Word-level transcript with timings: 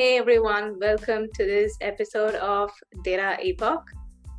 Hey 0.00 0.16
everyone, 0.16 0.78
welcome 0.80 1.28
to 1.34 1.44
this 1.44 1.76
episode 1.82 2.34
of 2.36 2.70
Data 3.04 3.36
Epoch. 3.38 3.84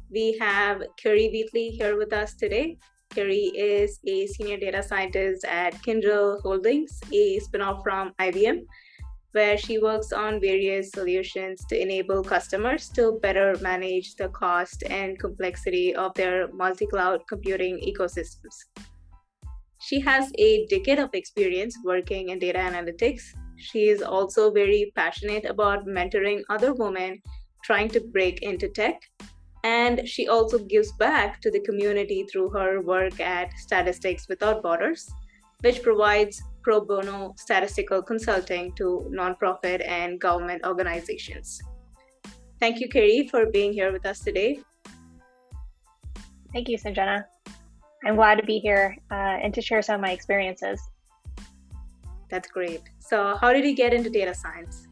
We 0.09 0.35
have 0.39 0.81
Keri 0.97 1.29
Wheatley 1.29 1.69
here 1.69 1.99
with 1.99 2.13
us 2.13 2.33
today. 2.33 2.79
Keri 3.13 3.51
is 3.55 3.99
a 4.07 4.25
senior 4.25 4.57
data 4.57 4.81
scientist 4.81 5.45
at 5.45 5.75
Kyndryl 5.83 6.41
Holdings, 6.41 6.99
a 7.13 7.39
spinoff 7.41 7.83
from 7.83 8.11
IBM, 8.19 8.61
where 9.33 9.55
she 9.55 9.77
works 9.77 10.11
on 10.11 10.41
various 10.41 10.89
solutions 10.89 11.63
to 11.69 11.79
enable 11.79 12.23
customers 12.23 12.89
to 12.95 13.19
better 13.21 13.55
manage 13.61 14.15
the 14.15 14.29
cost 14.29 14.81
and 14.89 15.19
complexity 15.19 15.93
of 15.93 16.11
their 16.15 16.51
multi 16.53 16.87
cloud 16.87 17.21
computing 17.29 17.77
ecosystems. 17.87 18.57
She 19.77 19.99
has 19.99 20.31
a 20.39 20.65
decade 20.71 20.97
of 20.97 21.11
experience 21.13 21.77
working 21.85 22.29
in 22.29 22.39
data 22.39 22.57
analytics 22.57 23.35
she 23.61 23.89
is 23.89 24.01
also 24.01 24.51
very 24.51 24.91
passionate 24.95 25.45
about 25.45 25.85
mentoring 25.85 26.41
other 26.49 26.73
women 26.73 27.21
trying 27.63 27.89
to 27.89 27.99
break 27.99 28.41
into 28.41 28.67
tech. 28.69 28.99
And 29.63 30.07
she 30.07 30.27
also 30.27 30.57
gives 30.57 30.91
back 30.93 31.39
to 31.41 31.51
the 31.51 31.59
community 31.59 32.25
through 32.31 32.49
her 32.49 32.81
work 32.81 33.19
at 33.19 33.53
Statistics 33.53 34.27
Without 34.27 34.63
Borders, 34.63 35.09
which 35.61 35.83
provides 35.83 36.41
pro 36.63 36.81
bono 36.81 37.33
statistical 37.37 38.01
consulting 38.01 38.73
to 38.75 39.09
nonprofit 39.13 39.87
and 39.87 40.19
government 40.19 40.65
organizations. 40.65 41.61
Thank 42.59 42.79
you, 42.79 42.89
Keri, 42.89 43.27
for 43.27 43.45
being 43.47 43.73
here 43.73 43.91
with 43.91 44.05
us 44.05 44.19
today. 44.19 44.59
Thank 46.53 46.67
you, 46.67 46.77
Sanjana. 46.77 47.25
I'm 48.05 48.15
glad 48.15 48.35
to 48.35 48.45
be 48.45 48.59
here 48.59 48.97
uh, 49.11 49.37
and 49.43 49.53
to 49.53 49.61
share 49.61 49.81
some 49.81 49.95
of 49.95 50.01
my 50.01 50.11
experiences. 50.11 50.81
That's 52.31 52.47
great. 52.47 52.81
So, 52.99 53.35
how 53.39 53.51
did 53.51 53.65
you 53.65 53.75
get 53.75 53.93
into 53.93 54.09
data 54.09 54.33
science? 54.33 54.87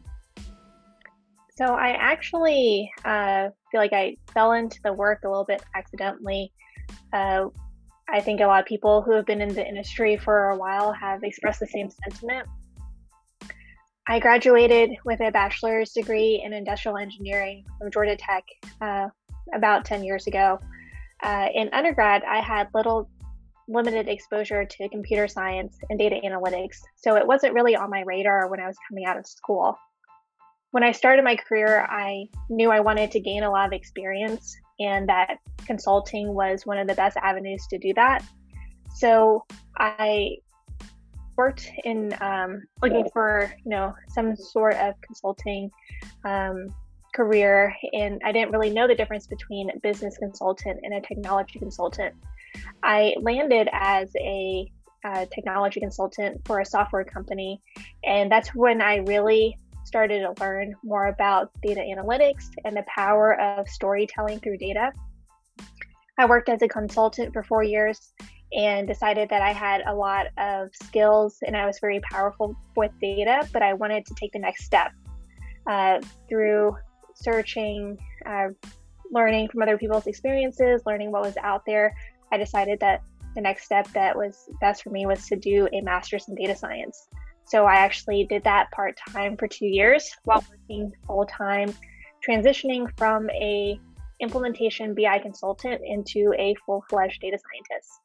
So, 1.57 1.65
I 1.73 1.91
actually 1.91 2.91
uh, 3.05 3.49
feel 3.71 3.79
like 3.79 3.93
I 3.93 4.17
fell 4.33 4.51
into 4.51 4.79
the 4.83 4.93
work 4.93 5.21
a 5.23 5.29
little 5.29 5.45
bit 5.45 5.63
accidentally. 5.73 6.51
Uh, 7.13 7.45
I 8.09 8.19
think 8.19 8.41
a 8.41 8.45
lot 8.45 8.59
of 8.59 8.65
people 8.65 9.01
who 9.01 9.13
have 9.13 9.25
been 9.25 9.39
in 9.39 9.53
the 9.53 9.65
industry 9.65 10.17
for 10.17 10.49
a 10.49 10.57
while 10.57 10.91
have 10.91 11.23
expressed 11.23 11.61
the 11.61 11.67
same 11.67 11.89
sentiment. 11.89 12.47
I 14.07 14.19
graduated 14.19 14.89
with 15.05 15.21
a 15.21 15.31
bachelor's 15.31 15.91
degree 15.91 16.41
in 16.43 16.51
industrial 16.51 16.97
engineering 16.97 17.63
from 17.77 17.91
Georgia 17.91 18.15
Tech 18.17 18.43
uh, 18.81 19.07
about 19.53 19.85
10 19.85 20.03
years 20.03 20.25
ago. 20.27 20.59
Uh, 21.21 21.47
in 21.53 21.69
undergrad, 21.73 22.23
I 22.23 22.41
had 22.41 22.69
little 22.73 23.07
limited 23.69 24.07
exposure 24.09 24.65
to 24.65 24.89
computer 24.89 25.27
science 25.27 25.77
and 25.89 25.97
data 25.97 26.17
analytics, 26.25 26.77
so 26.95 27.15
it 27.15 27.25
wasn't 27.25 27.53
really 27.53 27.75
on 27.75 27.89
my 27.89 28.01
radar 28.01 28.49
when 28.49 28.59
I 28.59 28.67
was 28.67 28.75
coming 28.87 29.05
out 29.05 29.17
of 29.17 29.25
school. 29.25 29.77
When 30.71 30.83
I 30.83 30.91
started 30.91 31.23
my 31.23 31.35
career, 31.35 31.87
I 31.89 32.25
knew 32.49 32.69
I 32.69 32.79
wanted 32.79 33.11
to 33.11 33.19
gain 33.19 33.43
a 33.43 33.49
lot 33.49 33.67
of 33.67 33.73
experience 33.73 34.55
and 34.79 35.09
that 35.09 35.37
consulting 35.65 36.33
was 36.33 36.65
one 36.65 36.77
of 36.77 36.87
the 36.87 36.95
best 36.95 37.17
avenues 37.17 37.65
to 37.69 37.77
do 37.77 37.93
that. 37.95 38.23
So 38.95 39.45
I 39.77 40.37
worked 41.37 41.69
in 41.83 42.13
um, 42.21 42.63
looking 42.81 43.09
for 43.13 43.53
you 43.63 43.71
know 43.71 43.93
some 44.09 44.35
sort 44.35 44.75
of 44.75 44.93
consulting 45.01 45.69
um, 46.25 46.73
career, 47.13 47.73
and 47.93 48.21
I 48.23 48.31
didn't 48.31 48.51
really 48.51 48.69
know 48.69 48.87
the 48.87 48.95
difference 48.95 49.27
between 49.27 49.69
a 49.69 49.79
business 49.79 50.17
consultant 50.17 50.79
and 50.83 50.93
a 50.93 51.01
technology 51.01 51.59
consultant. 51.59 52.15
I 52.83 53.15
landed 53.21 53.69
as 53.71 54.11
a 54.17 54.71
uh, 55.03 55.25
technology 55.33 55.79
consultant 55.79 56.41
for 56.45 56.59
a 56.59 56.65
software 56.65 57.03
company, 57.03 57.61
and 58.03 58.31
that's 58.31 58.49
when 58.55 58.81
I 58.81 58.97
really 58.97 59.57
started 59.85 60.19
to 60.19 60.43
learn 60.43 60.75
more 60.83 61.07
about 61.07 61.51
data 61.63 61.81
analytics 61.81 62.49
and 62.63 62.75
the 62.75 62.83
power 62.93 63.39
of 63.39 63.67
storytelling 63.67 64.39
through 64.39 64.57
data. 64.57 64.91
I 66.17 66.25
worked 66.25 66.49
as 66.49 66.61
a 66.61 66.67
consultant 66.67 67.33
for 67.33 67.43
four 67.43 67.63
years 67.63 68.13
and 68.51 68.87
decided 68.87 69.29
that 69.29 69.41
I 69.41 69.51
had 69.51 69.81
a 69.87 69.93
lot 69.93 70.27
of 70.37 70.69
skills 70.73 71.37
and 71.45 71.55
I 71.55 71.65
was 71.65 71.79
very 71.79 71.99
powerful 72.01 72.55
with 72.75 72.91
data, 73.01 73.47
but 73.53 73.61
I 73.61 73.73
wanted 73.73 74.05
to 74.07 74.13
take 74.15 74.31
the 74.33 74.39
next 74.39 74.65
step 74.65 74.91
uh, 75.67 76.01
through 76.27 76.75
searching, 77.15 77.97
uh, 78.25 78.49
learning 79.11 79.49
from 79.49 79.61
other 79.61 79.77
people's 79.77 80.07
experiences, 80.07 80.81
learning 80.85 81.11
what 81.11 81.21
was 81.21 81.37
out 81.37 81.65
there. 81.65 81.95
I 82.31 82.37
decided 82.37 82.79
that 82.79 83.01
the 83.35 83.41
next 83.41 83.65
step 83.65 83.87
that 83.93 84.15
was 84.15 84.49
best 84.59 84.83
for 84.83 84.89
me 84.89 85.05
was 85.05 85.25
to 85.27 85.35
do 85.35 85.67
a 85.73 85.81
master's 85.81 86.27
in 86.27 86.35
data 86.35 86.55
science. 86.55 87.07
So 87.45 87.65
I 87.65 87.75
actually 87.75 88.25
did 88.25 88.43
that 88.43 88.69
part 88.71 88.97
time 89.09 89.35
for 89.37 89.47
two 89.47 89.65
years 89.65 90.09
while 90.23 90.43
working 90.49 90.91
full 91.07 91.25
time, 91.25 91.73
transitioning 92.27 92.87
from 92.97 93.29
a 93.31 93.79
implementation 94.19 94.93
BI 94.93 95.19
consultant 95.19 95.81
into 95.83 96.33
a 96.37 96.53
full 96.65 96.83
fledged 96.89 97.21
data 97.21 97.37
scientist. 97.37 98.01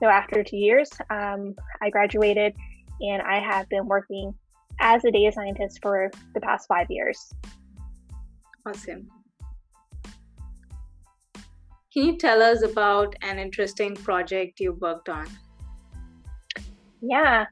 So 0.00 0.08
after 0.08 0.42
two 0.42 0.56
years, 0.56 0.90
um, 1.10 1.54
I 1.82 1.90
graduated 1.90 2.56
and 3.00 3.22
I 3.22 3.38
have 3.38 3.68
been 3.68 3.86
working 3.86 4.34
as 4.80 5.04
a 5.04 5.10
data 5.10 5.32
scientist 5.32 5.78
for 5.82 6.10
the 6.34 6.40
past 6.40 6.66
five 6.66 6.86
years. 6.90 7.32
Awesome. 8.66 9.08
Can 11.92 12.04
you 12.04 12.16
tell 12.16 12.40
us 12.40 12.62
about 12.62 13.16
an 13.20 13.40
interesting 13.40 13.96
project 13.96 14.60
you 14.60 14.74
worked 14.74 15.08
on? 15.08 15.26
Yeah, 17.02 17.46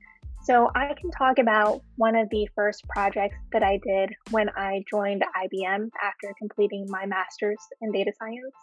so 0.45 0.71
I 0.77 0.95
can 0.95 1.11
talk 1.11 1.39
about 1.39 1.83
one 1.97 2.15
of 2.15 2.31
the 2.31 2.49
first 2.55 2.87
projects 2.89 3.37
that 3.53 3.65
I 3.65 3.81
did 3.85 4.15
when 4.31 4.49
I 4.51 4.85
joined 4.89 5.25
IBM 5.37 5.91
after 6.03 6.33
completing 6.39 6.87
my 6.89 7.05
master's 7.05 7.59
in 7.81 7.91
data 7.91 8.13
science. 8.17 8.55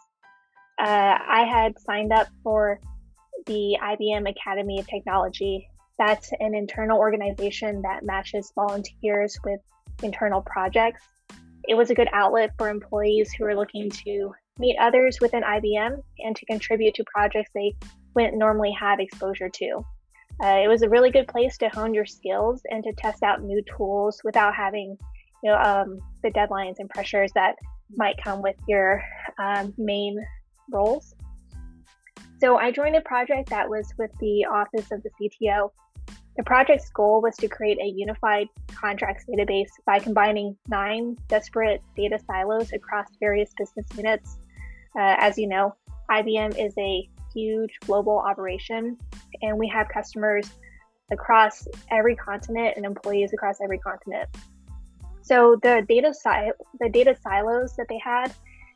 Uh, 0.78 1.18
I 1.28 1.44
had 1.44 1.78
signed 1.78 2.12
up 2.12 2.28
for 2.42 2.80
the 3.44 3.78
IBM 3.82 4.28
Academy 4.28 4.80
of 4.80 4.86
Technology. 4.88 5.68
That's 5.98 6.32
an 6.40 6.54
internal 6.54 6.98
organization 6.98 7.82
that 7.82 8.02
matches 8.02 8.50
volunteers 8.54 9.38
with 9.44 9.60
internal 10.02 10.40
projects. 10.40 11.02
It 11.68 11.74
was 11.74 11.90
a 11.90 11.94
good 11.94 12.08
outlet 12.12 12.52
for 12.56 12.70
employees 12.70 13.30
who 13.32 13.44
are 13.44 13.54
looking 13.54 13.90
to 13.90 14.32
meet 14.58 14.76
others 14.80 15.18
within 15.20 15.42
IBM, 15.42 16.02
and 16.20 16.36
to 16.36 16.46
contribute 16.46 16.94
to 16.94 17.04
projects 17.04 17.50
they 17.54 17.74
wouldn't 18.14 18.36
normally 18.36 18.72
have 18.72 19.00
exposure 19.00 19.48
to. 19.48 19.84
Uh, 20.42 20.60
it 20.62 20.68
was 20.68 20.82
a 20.82 20.88
really 20.88 21.10
good 21.10 21.28
place 21.28 21.56
to 21.58 21.68
hone 21.70 21.94
your 21.94 22.06
skills 22.06 22.62
and 22.70 22.84
to 22.84 22.92
test 22.92 23.22
out 23.22 23.42
new 23.42 23.62
tools 23.76 24.20
without 24.24 24.54
having, 24.54 24.96
you 25.42 25.50
know, 25.50 25.56
um, 25.58 25.98
the 26.22 26.30
deadlines 26.30 26.76
and 26.78 26.90
pressures 26.90 27.30
that 27.34 27.56
might 27.96 28.16
come 28.22 28.42
with 28.42 28.56
your 28.68 29.02
um, 29.38 29.72
main 29.78 30.18
roles. 30.70 31.14
So 32.38 32.58
I 32.58 32.70
joined 32.70 32.96
a 32.96 33.00
project 33.00 33.48
that 33.48 33.68
was 33.68 33.94
with 33.98 34.10
the 34.20 34.44
Office 34.44 34.92
of 34.92 35.02
the 35.02 35.10
CTO. 35.18 35.70
The 36.36 36.42
project's 36.42 36.90
goal 36.90 37.22
was 37.22 37.34
to 37.36 37.48
create 37.48 37.78
a 37.80 37.86
unified 37.86 38.48
contracts 38.74 39.24
database 39.24 39.70
by 39.86 40.00
combining 40.00 40.54
nine 40.68 41.16
disparate 41.28 41.80
data 41.96 42.18
silos 42.26 42.74
across 42.74 43.06
various 43.20 43.54
business 43.56 43.86
units 43.96 44.36
uh, 44.98 45.16
as 45.18 45.36
you 45.38 45.46
know, 45.46 45.74
IBM 46.10 46.56
is 46.58 46.72
a 46.78 47.08
huge 47.34 47.78
global 47.84 48.18
operation, 48.18 48.96
and 49.42 49.58
we 49.58 49.68
have 49.68 49.88
customers 49.88 50.48
across 51.10 51.68
every 51.90 52.16
continent 52.16 52.74
and 52.76 52.84
employees 52.84 53.32
across 53.32 53.60
every 53.60 53.78
continent. 53.78 54.28
So 55.22 55.58
the 55.62 55.84
data 55.88 56.14
si- 56.14 56.52
the 56.80 56.88
data 56.88 57.16
silos 57.22 57.74
that 57.76 57.86
they 57.88 58.00
had 58.02 58.32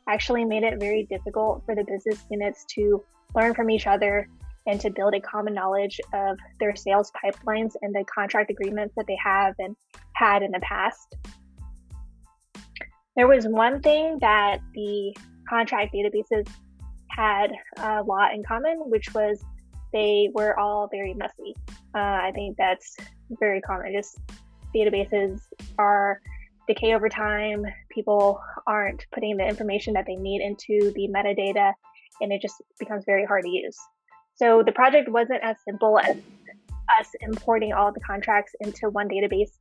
actually 0.07 0.45
made 0.45 0.63
it 0.63 0.79
very 0.79 1.03
difficult 1.03 1.63
for 1.65 1.75
the 1.75 1.83
business 1.83 2.23
units 2.29 2.65
to 2.75 3.03
learn 3.35 3.53
from 3.53 3.69
each 3.69 3.87
other 3.87 4.27
and 4.67 4.79
to 4.81 4.89
build 4.89 5.13
a 5.15 5.21
common 5.21 5.53
knowledge 5.53 5.99
of 6.13 6.37
their 6.59 6.75
sales 6.75 7.11
pipelines 7.23 7.73
and 7.81 7.95
the 7.95 8.03
contract 8.03 8.51
agreements 8.51 8.93
that 8.95 9.07
they 9.07 9.17
have 9.23 9.55
and 9.59 9.75
had 10.13 10.43
in 10.43 10.51
the 10.51 10.59
past. 10.59 11.15
There 13.15 13.27
was 13.27 13.47
one 13.47 13.81
thing 13.81 14.19
that 14.21 14.59
the 14.73 15.15
contract 15.51 15.93
databases 15.93 16.47
had 17.09 17.51
a 17.77 18.01
lot 18.03 18.33
in 18.33 18.41
common, 18.43 18.77
which 18.85 19.13
was 19.13 19.43
they 19.91 20.29
were 20.33 20.57
all 20.57 20.87
very 20.89 21.13
messy. 21.13 21.53
Uh, 21.93 22.19
I 22.27 22.31
think 22.33 22.55
that's 22.57 22.95
very 23.39 23.59
common. 23.59 23.93
Just 23.93 24.17
databases 24.73 25.41
are 25.77 26.21
decay 26.67 26.93
over 26.93 27.09
time. 27.09 27.65
People 27.89 28.39
aren't 28.65 29.05
putting 29.11 29.35
the 29.35 29.45
information 29.45 29.93
that 29.93 30.05
they 30.07 30.15
need 30.15 30.41
into 30.41 30.93
the 30.95 31.09
metadata, 31.13 31.73
and 32.21 32.31
it 32.31 32.41
just 32.41 32.55
becomes 32.79 33.03
very 33.05 33.25
hard 33.25 33.43
to 33.43 33.49
use. 33.49 33.77
So 34.35 34.63
the 34.65 34.71
project 34.71 35.09
wasn't 35.09 35.43
as 35.43 35.57
simple 35.65 35.99
as 35.99 36.15
us 36.99 37.07
importing 37.19 37.73
all 37.73 37.91
the 37.91 37.99
contracts 37.99 38.53
into 38.61 38.89
one 38.89 39.09
database 39.09 39.51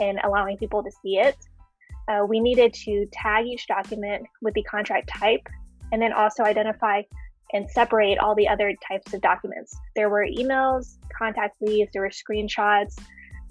and 0.00 0.20
allowing 0.22 0.56
people 0.56 0.84
to 0.84 0.90
see 1.02 1.18
it 1.18 1.36
uh, 2.10 2.24
we 2.24 2.40
needed 2.40 2.74
to 2.74 3.06
tag 3.12 3.46
each 3.46 3.66
document 3.68 4.26
with 4.42 4.52
the 4.54 4.62
contract 4.64 5.08
type 5.08 5.46
and 5.92 6.02
then 6.02 6.12
also 6.12 6.42
identify 6.42 7.02
and 7.52 7.70
separate 7.70 8.18
all 8.18 8.34
the 8.34 8.48
other 8.48 8.74
types 8.86 9.12
of 9.14 9.20
documents. 9.20 9.76
There 9.94 10.08
were 10.08 10.26
emails, 10.26 10.96
contact 11.16 11.56
leads, 11.60 11.90
there 11.92 12.02
were 12.02 12.10
screenshots, 12.10 12.98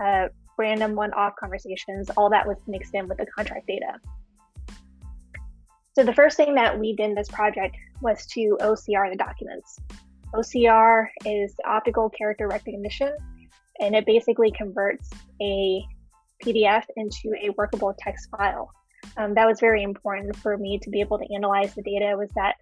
uh, 0.03 0.27
random 0.57 0.95
one 0.95 1.13
off 1.13 1.33
conversations, 1.39 2.09
all 2.17 2.29
that 2.29 2.47
was 2.47 2.57
mixed 2.67 2.94
in 2.94 3.07
with 3.07 3.17
the 3.17 3.25
contract 3.25 3.67
data. 3.67 3.94
So 5.95 6.03
the 6.03 6.13
first 6.13 6.38
thing 6.38 6.56
that 6.56 6.77
we 6.77 6.95
did 6.95 7.09
in 7.09 7.15
this 7.15 7.29
project 7.29 7.75
was 8.01 8.25
to 8.27 8.57
OCR 8.61 9.09
the 9.09 9.17
documents. 9.17 9.79
OCR 10.33 11.07
is 11.25 11.53
optical 11.65 12.09
character 12.09 12.47
recognition, 12.47 13.15
and 13.79 13.95
it 13.95 14.06
basically 14.06 14.51
converts 14.51 15.09
a 15.41 15.83
PDF 16.44 16.83
into 16.95 17.33
a 17.41 17.50
workable 17.57 17.95
text 17.97 18.30
file. 18.30 18.71
Um, 19.18 19.33
that 19.33 19.47
was 19.47 19.59
very 19.59 19.83
important 19.83 20.36
for 20.36 20.57
me 20.57 20.80
to 20.80 20.89
be 20.89 21.01
able 21.01 21.18
to 21.19 21.33
analyze 21.33 21.74
the 21.74 21.81
data 21.81 22.15
was 22.18 22.30
that 22.36 22.56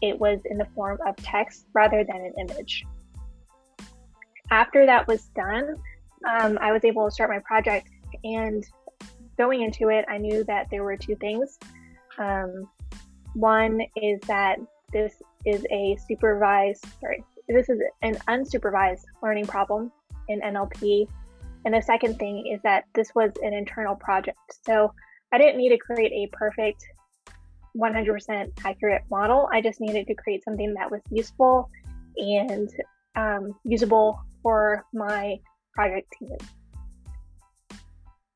it 0.00 0.18
was 0.18 0.40
in 0.46 0.58
the 0.58 0.66
form 0.74 0.98
of 1.06 1.16
text 1.16 1.66
rather 1.74 2.04
than 2.04 2.16
an 2.16 2.32
image. 2.38 2.84
After 4.50 4.86
that 4.86 5.06
was 5.06 5.24
done, 5.34 5.76
um, 6.28 6.58
I 6.60 6.72
was 6.72 6.84
able 6.84 7.06
to 7.06 7.10
start 7.10 7.30
my 7.30 7.40
project 7.40 7.88
and 8.24 8.64
going 9.38 9.62
into 9.62 9.88
it, 9.88 10.04
I 10.08 10.18
knew 10.18 10.44
that 10.44 10.68
there 10.70 10.84
were 10.84 10.96
two 10.96 11.16
things. 11.16 11.58
Um, 12.18 12.68
one 13.34 13.80
is 13.96 14.20
that 14.26 14.58
this 14.92 15.14
is 15.46 15.64
a 15.70 15.96
supervised, 16.06 16.84
sorry, 17.00 17.24
this 17.48 17.68
is 17.68 17.80
an 18.02 18.16
unsupervised 18.28 19.04
learning 19.22 19.46
problem 19.46 19.90
in 20.28 20.40
NLP. 20.40 21.08
And 21.64 21.74
the 21.74 21.82
second 21.82 22.18
thing 22.18 22.46
is 22.52 22.60
that 22.62 22.84
this 22.94 23.14
was 23.14 23.30
an 23.42 23.54
internal 23.54 23.94
project. 23.94 24.38
So 24.66 24.92
I 25.32 25.38
didn't 25.38 25.56
need 25.56 25.70
to 25.70 25.78
create 25.78 26.12
a 26.12 26.28
perfect 26.36 26.84
100% 27.76 28.50
accurate 28.64 29.02
model. 29.10 29.48
I 29.52 29.60
just 29.60 29.80
needed 29.80 30.06
to 30.08 30.14
create 30.14 30.44
something 30.44 30.74
that 30.74 30.90
was 30.90 31.00
useful 31.10 31.70
and 32.16 32.68
um, 33.16 33.54
usable 33.64 34.20
for 34.42 34.84
my 34.92 35.38
project 35.74 36.12
team. 36.18 36.36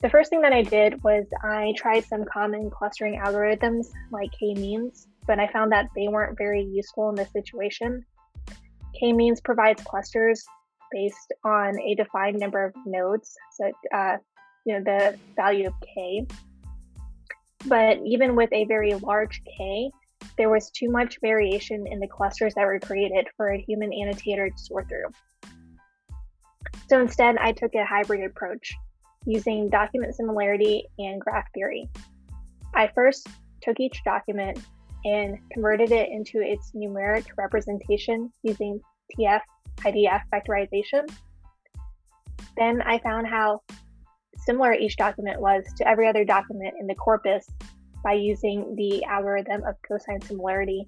The 0.02 0.10
first 0.10 0.30
thing 0.30 0.42
that 0.42 0.52
I 0.52 0.62
did 0.62 1.02
was 1.02 1.24
I 1.42 1.72
tried 1.76 2.04
some 2.04 2.24
common 2.24 2.70
clustering 2.70 3.18
algorithms 3.18 3.88
like 4.12 4.30
k-means, 4.38 5.08
but 5.26 5.38
I 5.38 5.48
found 5.48 5.72
that 5.72 5.88
they 5.96 6.08
weren't 6.08 6.38
very 6.38 6.62
useful 6.62 7.08
in 7.08 7.14
this 7.14 7.32
situation. 7.32 8.04
K-means 9.00 9.40
provides 9.40 9.82
clusters 9.82 10.44
based 10.90 11.32
on 11.44 11.78
a 11.80 11.94
defined 11.94 12.38
number 12.38 12.64
of 12.64 12.74
nodes, 12.84 13.34
so 13.52 13.70
uh, 13.94 14.16
you 14.64 14.74
know 14.74 14.84
the 14.84 15.18
value 15.36 15.68
of 15.68 15.74
k. 15.82 16.26
But 17.66 17.98
even 18.04 18.36
with 18.36 18.52
a 18.52 18.64
very 18.64 18.94
large 18.94 19.42
k, 19.44 19.90
there 20.36 20.50
was 20.50 20.70
too 20.70 20.90
much 20.90 21.18
variation 21.20 21.86
in 21.86 21.98
the 21.98 22.06
clusters 22.06 22.54
that 22.54 22.64
were 22.64 22.78
created 22.78 23.26
for 23.36 23.52
a 23.52 23.60
human 23.60 23.92
annotator 23.92 24.50
to 24.50 24.58
sort 24.58 24.88
through. 24.88 25.06
So 26.88 27.00
instead, 27.00 27.36
I 27.38 27.52
took 27.52 27.74
a 27.74 27.84
hybrid 27.84 28.24
approach 28.24 28.74
using 29.24 29.68
document 29.68 30.14
similarity 30.14 30.86
and 30.98 31.20
graph 31.20 31.46
theory. 31.52 31.88
I 32.74 32.88
first 32.94 33.26
took 33.62 33.80
each 33.80 34.02
document 34.04 34.60
and 35.04 35.38
converted 35.50 35.90
it 35.90 36.10
into 36.10 36.40
its 36.40 36.72
numeric 36.72 37.26
representation 37.36 38.30
using 38.42 38.80
TF 39.18 39.40
IDF 39.78 40.22
vectorization. 40.32 41.08
Then 42.56 42.82
I 42.82 42.98
found 42.98 43.26
how 43.26 43.62
similar 44.38 44.72
each 44.72 44.96
document 44.96 45.40
was 45.40 45.64
to 45.76 45.88
every 45.88 46.08
other 46.08 46.24
document 46.24 46.74
in 46.80 46.86
the 46.86 46.94
corpus 46.94 47.46
by 48.02 48.12
using 48.12 48.74
the 48.76 49.04
algorithm 49.04 49.64
of 49.64 49.76
cosine 49.86 50.20
similarity. 50.22 50.86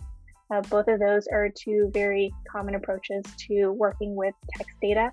Uh, 0.50 0.62
both 0.62 0.88
of 0.88 0.99
those 0.99 1.26
are 1.29 1.50
two 1.50 1.90
very 1.93 2.32
common 2.50 2.75
approaches 2.75 3.25
to 3.37 3.73
working 3.73 4.14
with 4.17 4.35
text 4.56 4.76
data 4.81 5.11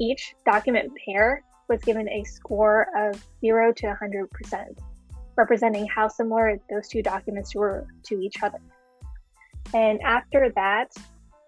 each 0.00 0.34
document 0.44 0.92
pair 1.04 1.42
was 1.68 1.80
given 1.82 2.08
a 2.08 2.24
score 2.24 2.86
of 2.96 3.22
0 3.40 3.72
to 3.74 3.86
100%, 3.86 4.78
representing 5.36 5.86
how 5.86 6.08
similar 6.08 6.58
those 6.70 6.88
two 6.88 7.02
documents 7.02 7.54
were 7.54 7.86
to 8.04 8.20
each 8.20 8.42
other. 8.42 8.58
And 9.74 10.00
after 10.02 10.50
that, 10.54 10.92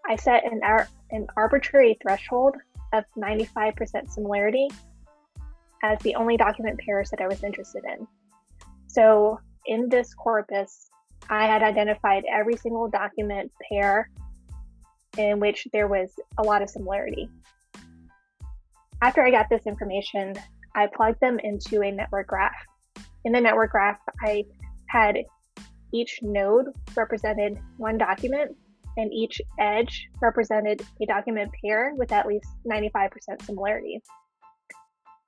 I 0.08 0.16
set 0.16 0.44
an, 0.44 0.60
ar- 0.62 0.88
an 1.10 1.26
arbitrary 1.36 1.96
threshold 2.02 2.56
of 2.92 3.04
95% 3.16 4.10
similarity 4.10 4.68
as 5.82 5.98
the 6.00 6.16
only 6.16 6.36
document 6.36 6.80
pairs 6.80 7.10
that 7.10 7.20
I 7.20 7.28
was 7.28 7.44
interested 7.44 7.84
in. 7.84 8.06
So 8.88 9.38
in 9.66 9.88
this 9.88 10.12
corpus, 10.14 10.90
I 11.28 11.46
had 11.46 11.62
identified 11.62 12.24
every 12.30 12.56
single 12.56 12.88
document 12.88 13.52
pair 13.70 14.10
in 15.16 15.40
which 15.40 15.66
there 15.72 15.88
was 15.88 16.10
a 16.38 16.42
lot 16.42 16.62
of 16.62 16.70
similarity. 16.70 17.28
After 19.02 19.22
I 19.22 19.30
got 19.30 19.48
this 19.48 19.66
information, 19.66 20.34
I 20.74 20.88
plugged 20.94 21.20
them 21.20 21.38
into 21.38 21.82
a 21.82 21.90
network 21.90 22.28
graph. 22.28 22.56
In 23.24 23.32
the 23.32 23.40
network 23.40 23.72
graph, 23.72 23.98
I 24.20 24.44
had 24.88 25.16
each 25.92 26.20
node 26.22 26.66
represented 26.96 27.58
one 27.76 27.98
document, 27.98 28.56
and 28.96 29.12
each 29.12 29.40
edge 29.58 30.08
represented 30.20 30.82
a 31.02 31.06
document 31.06 31.50
pair 31.62 31.92
with 31.96 32.12
at 32.12 32.26
least 32.26 32.48
95% 32.66 33.10
similarity. 33.42 34.02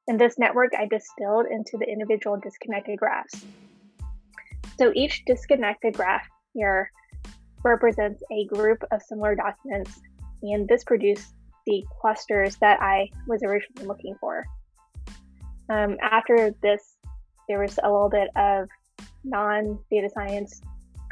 In 0.08 0.16
this 0.16 0.38
network, 0.38 0.70
I 0.76 0.86
distilled 0.86 1.46
into 1.50 1.76
the 1.78 1.86
individual 1.86 2.38
disconnected 2.42 2.98
graphs. 2.98 3.44
So 4.78 4.92
each 4.94 5.24
disconnected 5.26 5.94
graph 5.94 6.26
here 6.54 6.90
represents 7.62 8.22
a 8.32 8.46
group 8.46 8.82
of 8.90 9.02
similar 9.02 9.34
documents, 9.34 10.00
and 10.42 10.66
this 10.66 10.84
produced 10.84 11.34
the 11.66 11.84
clusters 12.00 12.56
that 12.56 12.80
I 12.80 13.10
was 13.26 13.42
originally 13.42 13.86
looking 13.86 14.14
for. 14.20 14.46
Um, 15.68 15.98
after 16.00 16.54
this, 16.62 16.96
there 17.48 17.60
was 17.60 17.78
a 17.82 17.90
little 17.90 18.08
bit 18.08 18.30
of 18.36 18.68
non 19.28 19.78
data 19.90 20.08
science 20.12 20.62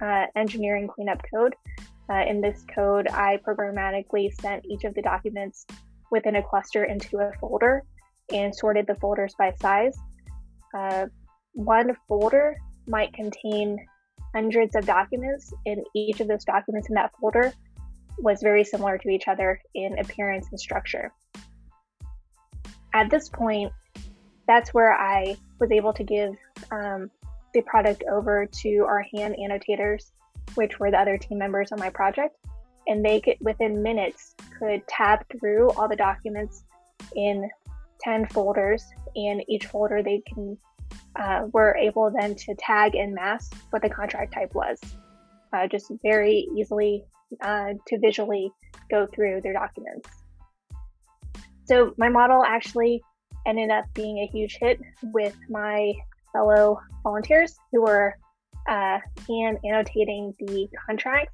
uh, 0.03 0.27
engineering 0.35 0.89
cleanup 0.89 1.23
code. 1.33 1.55
Uh, 2.09 2.25
in 2.29 2.41
this 2.41 2.65
code, 2.73 3.09
I 3.09 3.39
programmatically 3.47 4.33
sent 4.41 4.65
each 4.67 4.85
of 4.85 4.95
the 4.95 5.03
documents 5.03 5.67
within 6.11 6.37
a 6.37 6.43
cluster 6.43 6.85
into 6.85 7.19
a 7.19 7.33
folder 7.41 7.83
and 8.33 8.55
sorted 8.55 8.87
the 8.87 8.95
folders 8.97 9.35
by 9.39 9.53
size. 9.61 9.97
Uh, 10.77 11.07
one 11.53 11.97
folder 12.07 12.57
might 12.87 13.13
contain 13.13 13.79
hundreds 14.35 14.77
of 14.77 14.87
documents, 14.87 15.53
and 15.65 15.85
each 15.95 16.21
of 16.21 16.29
those 16.29 16.45
documents 16.45 16.89
in 16.89 16.95
that 16.95 17.11
folder 17.21 17.53
was 18.19 18.41
very 18.43 18.65
similar 18.65 18.99
to 18.99 19.09
each 19.09 19.29
other 19.29 19.61
in 19.75 19.99
appearance 19.99 20.46
and 20.51 20.61
structure. 20.61 21.13
At 22.94 23.11
this 23.11 23.29
point, 23.29 23.73
that's 24.46 24.73
where 24.73 24.93
I 24.93 25.37
was 25.58 25.70
able 25.70 25.93
to 25.94 26.05
give 26.05 26.35
um, 26.70 27.11
the 27.56 27.63
product 27.63 28.05
over 28.10 28.46
to 28.46 28.84
our 28.86 29.05
hand 29.15 29.34
annotators, 29.39 30.13
which 30.55 30.79
were 30.79 30.91
the 30.91 30.98
other 30.98 31.17
team 31.17 31.39
members 31.39 31.72
on 31.72 31.79
my 31.79 31.89
project. 31.89 32.36
And 32.86 33.05
they 33.05 33.20
could, 33.20 33.36
within 33.41 33.82
minutes, 33.82 34.34
could 34.58 34.86
tab 34.86 35.25
through 35.32 35.70
all 35.70 35.89
the 35.89 35.96
documents 35.96 36.65
in 37.17 37.48
10 38.03 38.27
folders. 38.29 38.84
And 39.17 39.43
each 39.48 39.67
folder 39.67 40.03
they 40.03 40.22
can 40.32 40.58
uh, 41.17 41.46
were 41.53 41.75
able 41.77 42.10
then 42.10 42.34
to 42.34 42.55
tag 42.56 42.94
and 42.94 43.15
mask 43.15 43.56
what 43.70 43.81
the 43.81 43.89
contract 43.89 44.34
type 44.34 44.55
was. 44.55 44.79
Uh, 45.53 45.67
just 45.67 45.91
very 46.03 46.46
easily 46.55 47.05
uh, 47.41 47.72
to 47.86 47.98
visually 47.98 48.53
go 48.91 49.06
through 49.06 49.41
their 49.41 49.55
documents. 49.55 50.08
So 51.65 51.94
my 51.96 52.10
model 52.10 52.44
actually 52.44 53.03
ended 53.46 53.70
up 53.70 53.86
being 53.94 54.19
a 54.19 54.27
huge 54.27 54.58
hit 54.60 54.79
with 55.03 55.36
my 55.48 55.94
fellow 56.36 56.78
volunteers 57.02 57.56
who 57.72 57.82
were 57.82 58.14
uh, 58.69 58.98
hand 59.28 59.58
annotating 59.64 60.34
the 60.38 60.69
contracts. 60.86 61.32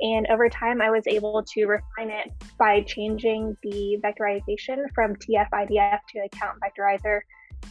And 0.00 0.26
over 0.28 0.48
time, 0.48 0.80
I 0.80 0.90
was 0.90 1.04
able 1.06 1.42
to 1.54 1.66
refine 1.66 2.10
it 2.10 2.32
by 2.58 2.82
changing 2.82 3.56
the 3.62 3.98
vectorization 4.04 4.78
from 4.94 5.14
TF-IDF 5.16 5.98
to 6.10 6.18
account 6.20 6.58
vectorizer. 6.62 7.20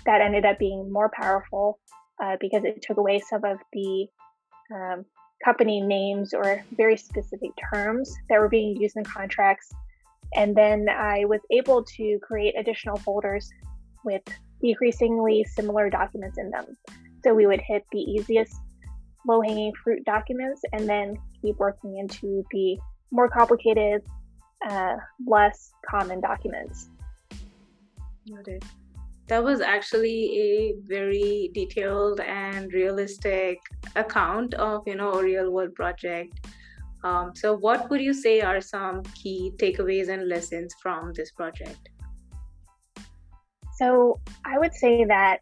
That 0.06 0.22
ended 0.22 0.46
up 0.46 0.60
being 0.60 0.92
more 0.92 1.12
powerful 1.14 1.80
uh, 2.22 2.38
because 2.40 2.64
it 2.64 2.82
took 2.82 2.98
away 2.98 3.20
some 3.20 3.44
of 3.44 3.58
the 3.74 4.08
um, 4.74 5.06
company 5.44 5.82
names 5.82 6.34
or 6.34 6.64
very 6.76 6.98
specific 6.98 7.52
terms 7.74 8.14
that 8.30 8.40
were 8.40 8.50
being 8.50 8.76
used 8.82 8.98
in 8.98 9.04
contracts. 9.04 9.72
And 10.36 10.56
then 10.56 10.88
I 10.90 11.26
was 11.26 11.42
able 11.52 11.84
to 11.84 12.20
create 12.22 12.56
additional 12.58 12.98
folders 12.98 13.50
with 14.04 14.24
decreasingly 14.62 15.44
similar 15.44 15.90
documents 15.90 16.38
in 16.38 16.50
them. 16.50 16.66
So 17.24 17.34
we 17.34 17.46
would 17.46 17.62
hit 17.62 17.84
the 17.92 18.00
easiest 18.00 18.56
low 19.26 19.42
hanging 19.42 19.74
fruit 19.84 20.04
documents 20.06 20.62
and 20.74 20.88
then 20.88 21.18
keep 21.42 21.58
working 21.58 21.98
into 21.98 22.46
the 22.52 22.78
more 23.12 23.30
complicated, 23.30 24.02
uh, 24.68 24.96
less 25.26 25.72
common 25.90 26.22
documents. 26.22 26.90
Noted 28.26 28.64
that 29.28 29.44
was 29.44 29.60
actually 29.62 30.40
a 30.40 30.74
very 30.88 31.52
detailed 31.54 32.20
and 32.22 32.72
realistic 32.74 33.60
account 33.96 34.54
of 34.56 34.84
you 34.88 34.96
know 34.96 35.14
a 35.14 35.24
real 35.24 35.52
world 35.52 35.74
project 35.76 36.48
um, 37.04 37.32
so 37.36 37.56
what 37.56 37.90
would 37.90 38.02
you 38.02 38.14
say 38.14 38.42
are 38.42 38.60
some 38.62 39.04
key 39.04 39.52
takeaways 39.58 40.10
and 40.10 40.28
lessons 40.28 40.74
from 40.82 41.12
this 41.14 41.32
project 41.32 41.90
So 43.78 44.20
I 44.46 44.58
would 44.58 44.74
say 44.74 45.06
that 45.06 45.40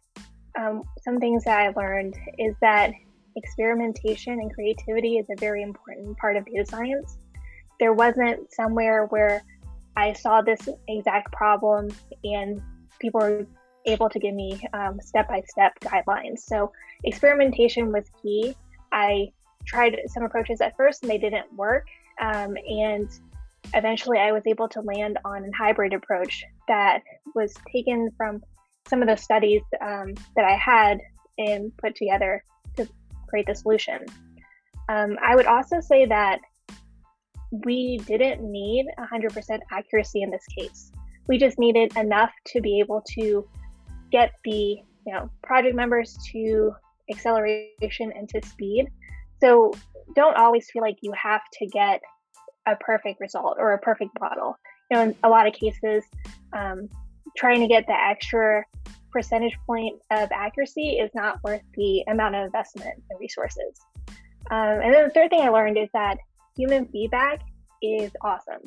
um, 0.58 0.82
some 1.02 1.18
things 1.18 1.44
that 1.44 1.58
I 1.58 1.68
learned 1.78 2.16
is 2.38 2.54
that 2.60 2.92
experimentation 3.36 4.34
and 4.34 4.52
creativity 4.52 5.18
is 5.18 5.26
a 5.30 5.38
very 5.38 5.62
important 5.62 6.16
part 6.18 6.36
of 6.36 6.44
data 6.46 6.64
science. 6.66 7.18
There 7.78 7.92
wasn't 7.92 8.52
somewhere 8.52 9.06
where 9.06 9.42
I 9.96 10.12
saw 10.12 10.42
this 10.42 10.68
exact 10.88 11.32
problem 11.32 11.88
and 12.24 12.60
people 12.98 13.20
were 13.20 13.46
able 13.86 14.08
to 14.10 14.18
give 14.18 14.34
me 14.34 14.60
step 15.00 15.28
by 15.28 15.42
step 15.48 15.72
guidelines. 15.80 16.40
So 16.40 16.72
experimentation 17.04 17.92
was 17.92 18.04
key. 18.22 18.56
I 18.92 19.32
tried 19.66 19.96
some 20.06 20.22
approaches 20.22 20.60
at 20.60 20.76
first 20.76 21.02
and 21.02 21.10
they 21.10 21.18
didn't 21.18 21.52
work. 21.54 21.86
Um, 22.20 22.56
and 22.56 23.08
eventually 23.74 24.18
I 24.18 24.32
was 24.32 24.42
able 24.46 24.68
to 24.70 24.80
land 24.80 25.18
on 25.24 25.44
a 25.44 25.56
hybrid 25.56 25.92
approach 25.92 26.44
that 26.68 27.02
was 27.34 27.54
taken 27.72 28.10
from 28.16 28.42
some 28.88 29.02
of 29.02 29.08
the 29.08 29.16
studies 29.16 29.62
um, 29.80 30.14
that 30.36 30.44
I 30.44 30.56
had 30.56 31.00
and 31.38 31.76
put 31.76 31.96
together 31.96 32.42
to 32.76 32.88
create 33.28 33.46
the 33.46 33.54
solution. 33.54 34.04
Um, 34.88 35.16
I 35.22 35.34
would 35.34 35.46
also 35.46 35.80
say 35.80 36.06
that 36.06 36.40
we 37.64 37.98
didn't 38.06 38.42
need 38.42 38.86
100% 38.98 39.58
accuracy 39.72 40.22
in 40.22 40.30
this 40.30 40.44
case. 40.58 40.92
We 41.28 41.38
just 41.38 41.58
needed 41.58 41.96
enough 41.96 42.30
to 42.48 42.60
be 42.60 42.80
able 42.80 43.02
to 43.14 43.48
get 44.12 44.32
the 44.44 44.80
you 45.06 45.12
know 45.12 45.30
project 45.42 45.74
members 45.74 46.16
to 46.32 46.72
acceleration 47.10 48.12
and 48.14 48.28
to 48.28 48.40
speed. 48.46 48.86
So 49.40 49.72
don't 50.14 50.36
always 50.36 50.70
feel 50.70 50.82
like 50.82 50.96
you 51.02 51.12
have 51.12 51.42
to 51.54 51.66
get 51.66 52.00
a 52.66 52.76
perfect 52.76 53.20
result 53.20 53.56
or 53.58 53.72
a 53.72 53.78
perfect 53.78 54.10
model. 54.20 54.56
You 54.90 54.96
know, 54.96 55.02
in 55.04 55.14
a 55.24 55.28
lot 55.28 55.46
of 55.46 55.54
cases, 55.54 56.04
um, 56.52 56.88
trying 57.36 57.60
to 57.60 57.66
get 57.66 57.86
the 57.86 57.94
extra 57.94 58.64
percentage 59.10 59.56
point 59.66 59.96
of 60.10 60.30
accuracy 60.32 60.98
is 60.98 61.10
not 61.14 61.42
worth 61.42 61.62
the 61.74 62.04
amount 62.08 62.34
of 62.34 62.44
investment 62.44 63.02
and 63.10 63.20
resources. 63.20 63.80
Um, 64.50 64.80
and 64.82 64.94
then 64.94 65.04
the 65.04 65.10
third 65.10 65.30
thing 65.30 65.40
I 65.40 65.48
learned 65.48 65.78
is 65.78 65.88
that 65.92 66.18
human 66.56 66.86
feedback 66.86 67.40
is 67.82 68.10
awesome. 68.22 68.60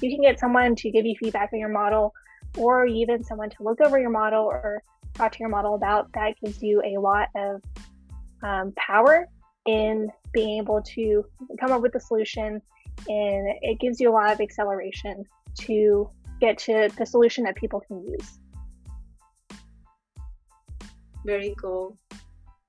You 0.00 0.10
can 0.10 0.22
get 0.22 0.38
someone 0.38 0.76
to 0.76 0.90
give 0.90 1.04
you 1.04 1.14
feedback 1.18 1.50
on 1.52 1.58
your 1.58 1.68
model, 1.68 2.12
or 2.56 2.86
even 2.86 3.22
someone 3.22 3.50
to 3.50 3.62
look 3.62 3.80
over 3.80 3.98
your 3.98 4.10
model 4.10 4.44
or 4.44 4.82
talk 5.14 5.32
to 5.32 5.38
your 5.38 5.48
model 5.48 5.74
about. 5.74 6.12
That 6.14 6.34
gives 6.42 6.62
you 6.62 6.82
a 6.82 7.00
lot 7.00 7.28
of 7.36 7.62
um, 8.42 8.72
power 8.76 9.26
in 9.66 10.10
being 10.32 10.58
able 10.58 10.82
to 10.82 11.24
come 11.58 11.72
up 11.72 11.82
with 11.82 11.94
a 11.94 12.00
solution 12.00 12.62
and 13.08 13.54
it 13.62 13.78
gives 13.80 14.00
you 14.00 14.10
a 14.10 14.12
lot 14.12 14.32
of 14.32 14.40
acceleration 14.40 15.24
to 15.60 16.08
get 16.40 16.58
to 16.58 16.88
the 16.96 17.06
solution 17.06 17.44
that 17.44 17.54
people 17.56 17.80
can 17.80 18.02
use. 18.02 18.38
Very 21.24 21.54
cool. 21.60 21.96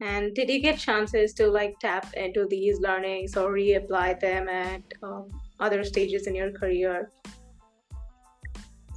And 0.02 0.34
did 0.34 0.50
you 0.50 0.62
get 0.62 0.80
chances 0.80 1.34
to 1.36 1.48
like 1.48 1.80
tap 1.80 2.14
into 2.16 2.46
these 2.48 2.80
learnings 2.80 3.38
or 3.38 3.54
reapply 3.54 4.20
them 4.20 4.50
at 4.50 4.82
um, 5.04 5.30
other 5.60 5.84
stages 5.84 6.28
in 6.28 6.36
your 6.36 6.52
career? 6.52 7.12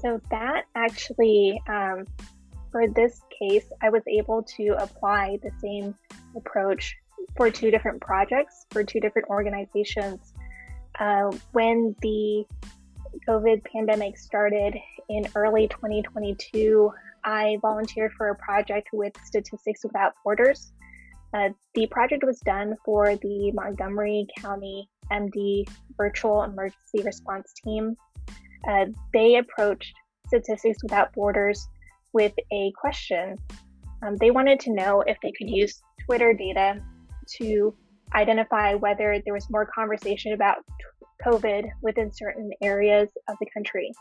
So 0.00 0.20
that 0.30 0.64
actually, 0.74 1.60
um, 1.68 2.06
for 2.72 2.88
this 2.88 3.20
case, 3.38 3.64
I 3.82 3.90
was 3.90 4.02
able 4.06 4.42
to 4.56 4.68
apply 4.78 5.38
the 5.42 5.50
same 5.60 5.94
approach 6.36 6.94
for 7.36 7.50
two 7.50 7.70
different 7.70 8.00
projects 8.00 8.66
for 8.70 8.84
two 8.84 9.00
different 9.00 9.28
organizations 9.28 10.33
uh, 10.98 11.30
when 11.52 11.94
the 12.02 12.44
COVID 13.28 13.64
pandemic 13.64 14.16
started 14.18 14.76
in 15.08 15.26
early 15.34 15.68
2022, 15.68 16.90
I 17.24 17.58
volunteered 17.62 18.12
for 18.12 18.28
a 18.28 18.34
project 18.36 18.88
with 18.92 19.12
Statistics 19.24 19.84
Without 19.84 20.14
Borders. 20.22 20.72
Uh, 21.32 21.48
the 21.74 21.86
project 21.88 22.22
was 22.24 22.38
done 22.40 22.76
for 22.84 23.16
the 23.16 23.50
Montgomery 23.52 24.26
County 24.38 24.88
MD 25.10 25.68
Virtual 25.96 26.42
Emergency 26.42 27.02
Response 27.02 27.52
Team. 27.64 27.96
Uh, 28.68 28.86
they 29.12 29.36
approached 29.36 29.92
Statistics 30.28 30.82
Without 30.82 31.12
Borders 31.12 31.66
with 32.12 32.32
a 32.52 32.72
question. 32.80 33.36
Um, 34.02 34.16
they 34.16 34.30
wanted 34.30 34.60
to 34.60 34.72
know 34.72 35.02
if 35.06 35.18
they 35.22 35.32
could 35.32 35.48
use 35.48 35.82
Twitter 36.06 36.32
data 36.34 36.80
to 37.38 37.74
identify 38.14 38.74
whether 38.74 39.20
there 39.24 39.34
was 39.34 39.48
more 39.50 39.66
conversation 39.66 40.32
about 40.32 40.58
COVID 41.24 41.64
within 41.82 42.12
certain 42.12 42.50
areas 42.62 43.08
of 43.28 43.36
the 43.40 43.46
country. 43.52 43.92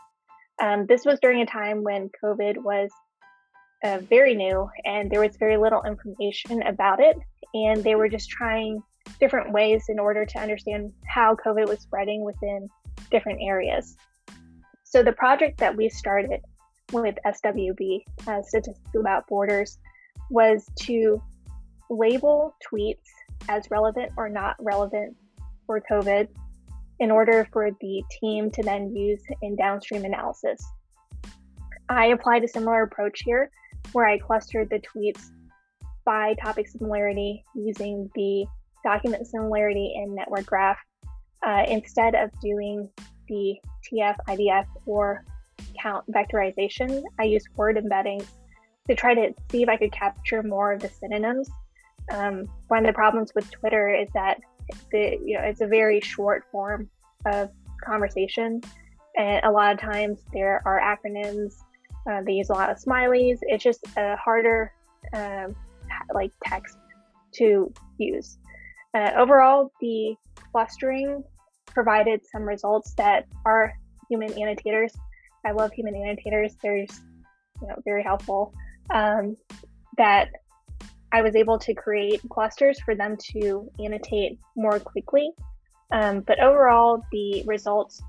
Um, 0.62 0.86
this 0.86 1.04
was 1.04 1.18
during 1.20 1.40
a 1.40 1.46
time 1.46 1.82
when 1.82 2.10
COVID 2.22 2.58
was 2.58 2.90
uh, 3.84 3.98
very 3.98 4.34
new 4.34 4.68
and 4.84 5.10
there 5.10 5.20
was 5.20 5.36
very 5.36 5.56
little 5.56 5.82
information 5.82 6.62
about 6.62 7.00
it. 7.00 7.16
And 7.54 7.82
they 7.84 7.94
were 7.94 8.08
just 8.08 8.30
trying 8.30 8.82
different 9.20 9.52
ways 9.52 9.84
in 9.88 9.98
order 9.98 10.24
to 10.24 10.38
understand 10.38 10.92
how 11.06 11.36
COVID 11.36 11.68
was 11.68 11.80
spreading 11.80 12.24
within 12.24 12.68
different 13.10 13.40
areas. 13.42 13.96
So, 14.84 15.02
the 15.02 15.12
project 15.12 15.58
that 15.58 15.76
we 15.76 15.88
started 15.88 16.40
with 16.92 17.16
SWB, 17.26 18.04
uh, 18.26 18.42
Statistics 18.42 18.78
Without 18.92 19.26
Borders, 19.26 19.78
was 20.30 20.64
to 20.80 21.22
label 21.90 22.54
tweets 22.72 23.08
as 23.48 23.70
relevant 23.70 24.12
or 24.16 24.28
not 24.28 24.56
relevant 24.60 25.16
for 25.66 25.80
COVID 25.90 26.28
in 27.00 27.10
order 27.10 27.46
for 27.52 27.70
the 27.80 28.02
team 28.20 28.50
to 28.52 28.62
then 28.62 28.94
use 28.94 29.22
in 29.42 29.56
downstream 29.56 30.04
analysis. 30.04 30.64
I 31.88 32.06
applied 32.06 32.44
a 32.44 32.48
similar 32.48 32.82
approach 32.82 33.22
here 33.24 33.50
where 33.92 34.06
I 34.06 34.18
clustered 34.18 34.70
the 34.70 34.80
tweets 34.80 35.30
by 36.04 36.34
topic 36.34 36.68
similarity 36.68 37.44
using 37.54 38.10
the 38.14 38.46
document 38.84 39.26
similarity 39.26 39.94
and 39.96 40.14
network 40.14 40.46
graph 40.46 40.78
uh, 41.46 41.64
instead 41.68 42.14
of 42.14 42.30
doing 42.40 42.88
the 43.28 43.56
TF, 43.90 44.16
IDF, 44.28 44.66
or 44.86 45.24
count 45.80 46.04
vectorization. 46.10 47.02
I 47.18 47.24
used 47.24 47.48
word 47.56 47.76
embeddings 47.76 48.26
to 48.88 48.94
try 48.94 49.14
to 49.14 49.32
see 49.50 49.62
if 49.62 49.68
I 49.68 49.76
could 49.76 49.92
capture 49.92 50.42
more 50.42 50.72
of 50.72 50.80
the 50.80 50.88
synonyms 50.88 51.48
um, 52.10 52.48
one 52.68 52.80
of 52.80 52.86
the 52.86 52.92
problems 52.92 53.32
with 53.34 53.50
Twitter 53.50 53.94
is 53.94 54.08
that 54.14 54.40
the 54.90 55.18
you 55.24 55.36
know 55.36 55.44
it's 55.44 55.60
a 55.60 55.66
very 55.66 56.00
short 56.00 56.44
form 56.50 56.88
of 57.26 57.50
conversation, 57.82 58.62
and 59.16 59.44
a 59.44 59.50
lot 59.50 59.72
of 59.72 59.80
times 59.80 60.20
there 60.32 60.62
are 60.64 60.80
acronyms. 60.80 61.54
Uh, 62.08 62.20
they 62.22 62.32
use 62.32 62.50
a 62.50 62.52
lot 62.52 62.70
of 62.70 62.76
smileys. 62.78 63.38
It's 63.42 63.64
just 63.64 63.84
a 63.96 64.16
harder 64.16 64.72
um, 65.14 65.54
like 66.12 66.32
text 66.44 66.76
to 67.36 67.72
use. 67.98 68.38
Uh, 68.94 69.10
overall, 69.16 69.72
the 69.80 70.14
clustering 70.52 71.24
provided 71.66 72.20
some 72.30 72.42
results 72.42 72.94
that 72.94 73.26
are 73.44 73.74
human 74.08 74.32
annotators. 74.32 74.92
I 75.44 75.52
love 75.52 75.72
human 75.72 75.94
annotators. 75.94 76.56
They're 76.62 76.78
you 76.78 76.86
know 77.68 77.76
very 77.84 78.02
helpful. 78.02 78.54
Um, 78.90 79.36
that 79.96 80.30
I 81.14 81.22
was 81.22 81.36
able 81.36 81.60
to 81.60 81.74
create 81.74 82.20
clusters 82.28 82.80
for 82.80 82.96
them 82.96 83.16
to 83.30 83.70
annotate 83.78 84.36
more 84.56 84.80
quickly. 84.80 85.30
Um, 85.92 86.22
but 86.22 86.40
overall, 86.40 87.04
the 87.12 87.44
results 87.46 88.02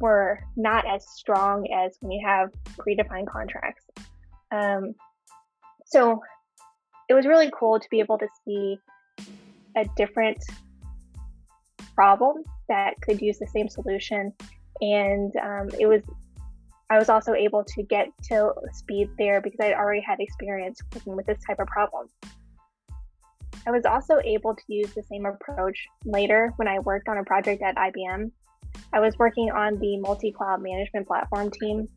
were 0.00 0.40
not 0.56 0.86
as 0.88 1.06
strong 1.06 1.70
as 1.70 1.98
when 2.00 2.12
you 2.12 2.26
have 2.26 2.50
predefined 2.78 3.26
contracts. 3.26 3.84
Um, 4.50 4.94
so 5.84 6.22
it 7.10 7.14
was 7.14 7.26
really 7.26 7.50
cool 7.52 7.78
to 7.78 7.86
be 7.90 8.00
able 8.00 8.16
to 8.16 8.28
see 8.46 8.78
a 9.76 9.84
different 9.94 10.42
problem 11.94 12.42
that 12.70 12.94
could 13.02 13.20
use 13.20 13.38
the 13.38 13.46
same 13.48 13.68
solution. 13.68 14.32
And 14.80 15.30
um, 15.36 15.68
it 15.78 15.86
was, 15.86 16.00
I 16.88 16.96
was 16.96 17.10
also 17.10 17.34
able 17.34 17.64
to 17.64 17.82
get 17.82 18.08
to 18.30 18.54
speed 18.72 19.10
there 19.18 19.42
because 19.42 19.60
I 19.60 19.74
already 19.74 20.00
had 20.00 20.20
experience 20.20 20.80
working 20.94 21.16
with 21.16 21.26
this 21.26 21.38
type 21.46 21.58
of 21.60 21.66
problem. 21.66 22.08
I 23.66 23.72
was 23.72 23.84
also 23.84 24.20
able 24.24 24.54
to 24.54 24.62
use 24.68 24.92
the 24.94 25.02
same 25.02 25.26
approach 25.26 25.86
later 26.04 26.52
when 26.56 26.68
I 26.68 26.78
worked 26.78 27.08
on 27.08 27.18
a 27.18 27.24
project 27.24 27.62
at 27.62 27.74
IBM. 27.74 28.30
I 28.92 29.00
was 29.00 29.18
working 29.18 29.50
on 29.50 29.78
the 29.80 29.98
multi 29.98 30.30
cloud 30.30 30.62
management 30.62 31.08
platform 31.08 31.50
team, 31.50 31.88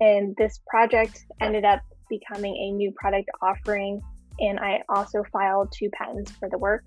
and 0.00 0.34
this 0.36 0.60
project 0.66 1.24
ended 1.40 1.64
up 1.64 1.80
becoming 2.08 2.56
a 2.56 2.72
new 2.72 2.92
product 2.92 3.30
offering, 3.40 4.00
and 4.40 4.58
I 4.58 4.82
also 4.88 5.22
filed 5.32 5.72
two 5.72 5.90
patents 5.90 6.32
for 6.32 6.48
the 6.50 6.58
work. 6.58 6.84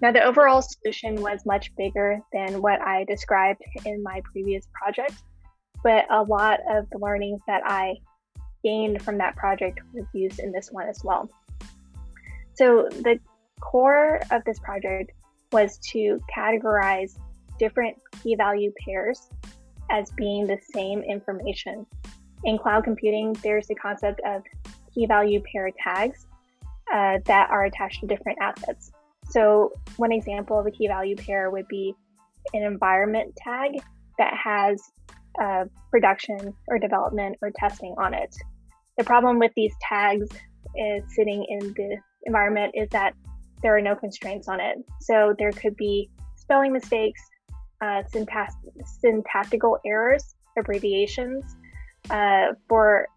Now, 0.00 0.10
the 0.10 0.24
overall 0.24 0.62
solution 0.62 1.20
was 1.20 1.44
much 1.44 1.74
bigger 1.76 2.18
than 2.32 2.62
what 2.62 2.80
I 2.80 3.04
described 3.04 3.60
in 3.84 4.02
my 4.02 4.22
previous 4.32 4.66
project, 4.72 5.22
but 5.82 6.06
a 6.10 6.22
lot 6.22 6.60
of 6.70 6.88
the 6.90 6.98
learnings 6.98 7.42
that 7.46 7.62
I 7.66 7.96
gained 8.62 9.02
from 9.02 9.18
that 9.18 9.36
project 9.36 9.80
was 9.92 10.06
used 10.14 10.38
in 10.38 10.52
this 10.52 10.70
one 10.72 10.88
as 10.88 11.02
well. 11.04 11.28
So 12.54 12.88
the 12.90 13.18
core 13.60 14.20
of 14.30 14.44
this 14.44 14.58
project 14.60 15.12
was 15.52 15.78
to 15.92 16.20
categorize 16.34 17.18
different 17.58 17.96
key 18.22 18.34
value 18.34 18.72
pairs 18.84 19.28
as 19.90 20.10
being 20.12 20.46
the 20.46 20.58
same 20.72 21.02
information 21.02 21.86
In 22.44 22.58
cloud 22.58 22.84
computing, 22.84 23.32
there's 23.42 23.66
the 23.68 23.74
concept 23.74 24.20
of 24.26 24.42
key 24.94 25.06
value 25.06 25.40
pair 25.50 25.70
tags 25.82 26.26
uh, 26.92 27.18
that 27.24 27.48
are 27.50 27.64
attached 27.64 28.00
to 28.00 28.06
different 28.06 28.38
assets. 28.40 28.92
So, 29.30 29.72
one 29.96 30.12
example 30.12 30.58
of 30.58 30.66
a 30.66 30.70
key 30.70 30.86
value 30.86 31.16
pair 31.16 31.50
would 31.50 31.66
be 31.68 31.94
an 32.52 32.62
environment 32.62 33.34
tag 33.36 33.70
that 34.18 34.34
has 34.34 34.82
uh, 35.40 35.64
production 35.90 36.54
or 36.68 36.78
development 36.78 37.38
or 37.40 37.50
testing 37.58 37.94
on 37.96 38.12
it. 38.12 38.34
The 38.98 39.04
problem 39.04 39.38
with 39.38 39.52
these 39.56 39.72
tags 39.80 40.28
is 40.76 41.02
sitting 41.14 41.46
in 41.48 41.72
the 41.72 41.96
environment 42.26 42.72
is 42.74 42.88
that 42.90 43.14
there 43.62 43.76
are 43.76 43.80
no 43.80 43.94
constraints 43.94 44.48
on 44.48 44.60
it. 44.60 44.76
So 45.00 45.34
there 45.38 45.52
could 45.52 45.76
be 45.76 46.10
spelling 46.36 46.72
mistakes, 46.72 47.20
uh, 47.80 48.02
syntax- 48.12 48.54
syntactical 48.84 49.78
errors, 49.86 50.34
abbreviations. 50.58 51.56
Uh, 52.10 52.52
for 52.68 53.08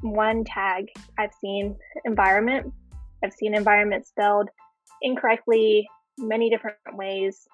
one 0.00 0.44
tag, 0.44 0.86
I've 1.18 1.32
seen 1.40 1.76
environment. 2.04 2.72
I've 3.22 3.32
seen 3.32 3.54
environment 3.54 4.06
spelled 4.06 4.50
incorrectly 5.02 5.88
many 6.18 6.50
different 6.50 6.76
ways. 6.92 7.46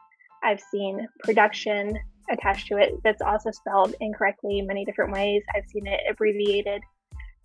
I've 0.43 0.61
seen 0.61 1.07
production 1.23 1.99
attached 2.31 2.69
to 2.69 2.77
it 2.77 2.95
that's 3.05 3.23
also 3.23 3.51
spelled 3.51 3.95
incorrectly 4.01 4.63
many 4.63 4.85
different 4.85 5.13
ways. 5.13 5.43
I've 5.55 5.67
seen 5.67 5.87
it 5.87 6.01
abbreviated. 6.09 6.83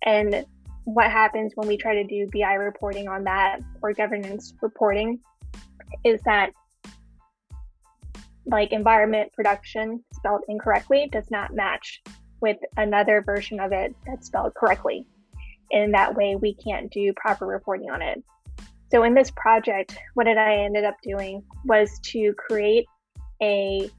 And 0.04 0.46
what 0.86 1.10
happens 1.10 1.52
when 1.56 1.66
we 1.66 1.76
try 1.76 1.94
to 1.96 2.04
do 2.04 2.28
BI 2.32 2.54
reporting 2.54 3.08
on 3.08 3.24
that 3.24 3.58
or 3.82 3.92
governance 3.92 4.54
reporting 4.62 5.18
is 6.04 6.20
that 6.24 6.50
like 8.46 8.70
environment 8.70 9.32
production 9.32 10.04
spelled 10.12 10.42
incorrectly 10.48 11.08
does 11.10 11.28
not 11.28 11.52
match 11.52 12.00
with 12.40 12.56
another 12.76 13.20
version 13.20 13.58
of 13.58 13.72
it 13.72 13.96
that's 14.06 14.28
spelled 14.28 14.54
correctly. 14.54 15.04
In 15.72 15.90
that 15.90 16.14
way, 16.14 16.36
we 16.36 16.54
can't 16.54 16.88
do 16.92 17.12
proper 17.16 17.46
reporting 17.46 17.90
on 17.90 18.00
it. 18.00 18.22
So 18.92 19.02
in 19.02 19.12
this 19.12 19.32
project, 19.32 19.98
what 20.14 20.24
did 20.24 20.38
I 20.38 20.58
ended 20.58 20.84
up 20.84 20.94
doing 21.02 21.42
was 21.64 21.98
to 22.12 22.32
create 22.34 22.86
a 23.42 23.90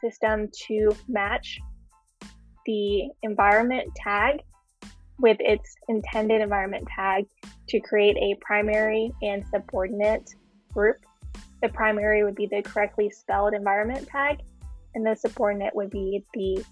system 0.00 0.48
to 0.68 0.96
match 1.06 1.58
the 2.64 3.10
environment 3.22 3.94
tag 3.94 4.40
with 5.18 5.36
its 5.40 5.74
intended 5.88 6.40
environment 6.40 6.86
tag 6.94 7.26
to 7.68 7.80
create 7.80 8.16
a 8.16 8.36
primary 8.40 9.12
and 9.22 9.44
subordinate 9.46 10.34
group. 10.72 10.96
The 11.62 11.68
primary 11.70 12.22
would 12.22 12.34
be 12.34 12.46
the 12.46 12.62
correctly 12.62 13.08
spelled 13.10 13.54
environment 13.54 14.06
tag, 14.08 14.40
and 14.94 15.06
the 15.06 15.14
subordinate 15.14 15.74
would 15.74 15.90
be 15.90 16.22
the 16.34 16.64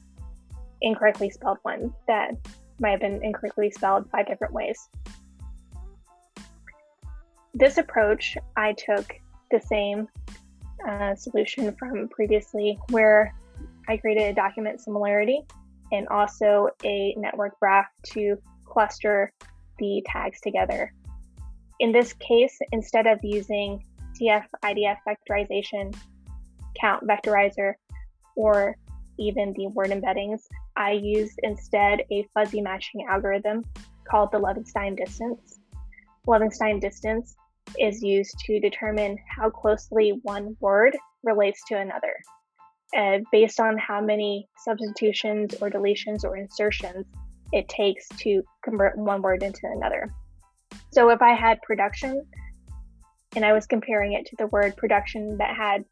incorrectly 0.82 1.30
spelled 1.30 1.58
one 1.62 1.92
that 2.06 2.32
might 2.78 2.90
have 2.90 3.00
been 3.00 3.22
incorrectly 3.24 3.70
spelled 3.70 4.10
five 4.10 4.26
different 4.26 4.52
ways. 4.52 4.88
This 7.54 7.78
approach, 7.78 8.36
I 8.56 8.72
took 8.72 9.14
the 9.50 9.60
same 9.60 10.08
uh, 10.86 11.14
solution 11.14 11.74
from 11.76 12.08
previously 12.08 12.78
where 12.90 13.32
I 13.88 13.96
created 13.96 14.24
a 14.24 14.34
document 14.34 14.80
similarity 14.80 15.46
and 15.94 16.08
also 16.08 16.68
a 16.84 17.14
network 17.16 17.58
graph 17.58 17.86
to 18.02 18.36
cluster 18.64 19.32
the 19.78 20.02
tags 20.06 20.40
together. 20.40 20.92
In 21.80 21.92
this 21.92 22.12
case, 22.14 22.56
instead 22.72 23.06
of 23.06 23.18
using 23.22 23.84
TF 24.20 24.44
IDF 24.64 24.98
vectorization, 25.06 25.94
count 26.80 27.06
vectorizer, 27.06 27.74
or 28.36 28.76
even 29.18 29.52
the 29.56 29.68
word 29.68 29.90
embeddings, 29.90 30.42
I 30.76 30.92
used 30.92 31.38
instead 31.42 32.02
a 32.10 32.26
fuzzy 32.34 32.60
matching 32.60 33.06
algorithm 33.08 33.64
called 34.08 34.30
the 34.32 34.38
Levenshtein 34.38 34.96
distance. 34.96 35.58
Levenshtein 36.26 36.80
distance 36.80 37.36
is 37.78 38.02
used 38.02 38.36
to 38.46 38.60
determine 38.60 39.18
how 39.36 39.50
closely 39.50 40.20
one 40.22 40.56
word 40.60 40.96
relates 41.22 41.60
to 41.68 41.78
another 41.78 42.14
uh, 42.96 43.18
based 43.32 43.60
on 43.60 43.76
how 43.78 44.00
many 44.00 44.46
substitutions 44.56 45.54
or 45.60 45.70
deletions 45.70 46.24
or 46.24 46.36
insertions 46.36 47.06
it 47.52 47.68
takes 47.68 48.08
to 48.18 48.42
convert 48.62 48.96
one 48.96 49.22
word 49.22 49.42
into 49.42 49.60
another. 49.64 50.12
So 50.92 51.10
if 51.10 51.22
I 51.22 51.34
had 51.34 51.60
production 51.62 52.24
and 53.36 53.44
I 53.44 53.52
was 53.52 53.66
comparing 53.66 54.12
it 54.12 54.26
to 54.26 54.36
the 54.38 54.46
word 54.48 54.76
production 54.76 55.36
that 55.38 55.56
had, 55.56 55.84